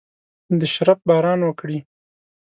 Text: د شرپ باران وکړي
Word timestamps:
د 0.59 0.61
شرپ 0.73 0.99
باران 1.09 1.39
وکړي 1.43 1.79